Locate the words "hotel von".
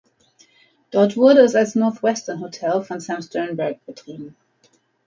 2.41-2.99